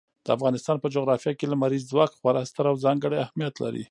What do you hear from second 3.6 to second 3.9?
لري.